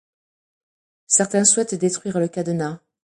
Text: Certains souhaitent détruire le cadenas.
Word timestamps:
Certains 1.05 1.45
souhaitent 1.45 1.75
détruire 1.75 2.19
le 2.19 2.27
cadenas. 2.27 2.79